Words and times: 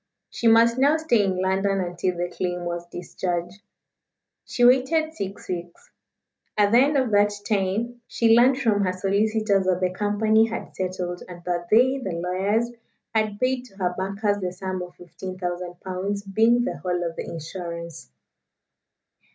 She 0.31 0.47
must 0.47 0.79
now 0.79 0.97
stay 0.97 1.23
in 1.23 1.39
London 1.43 1.79
until 1.79 2.17
the 2.17 2.33
claim 2.35 2.65
was 2.65 2.87
discharged. 2.89 3.61
She 4.45 4.65
waited 4.65 5.13
six 5.13 5.47
weeks. 5.47 5.91
At 6.57 6.71
the 6.71 6.79
end 6.79 6.97
of 6.97 7.11
that 7.11 7.31
time 7.47 8.01
she 8.07 8.35
learned 8.35 8.57
from 8.57 8.81
her 8.83 8.93
solicitors 8.93 9.67
that 9.67 9.79
the 9.79 9.91
company 9.93 10.47
had 10.47 10.75
settled, 10.75 11.21
and 11.29 11.43
that 11.43 11.67
they, 11.69 11.99
the 11.99 12.13
lawyers, 12.13 12.71
had 13.13 13.39
paid 13.39 13.65
to 13.65 13.75
her 13.77 13.93
bankers 13.95 14.39
the 14.39 14.51
sum 14.51 14.81
of 14.81 14.95
15,000 14.95 15.79
pounds 15.81 16.23
being 16.23 16.63
the 16.63 16.77
whole 16.77 17.03
of 17.03 17.15
the 17.15 17.23
insurance. 17.29 18.09